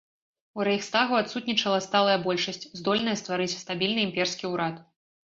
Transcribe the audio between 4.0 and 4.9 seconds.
імперскі ўрад.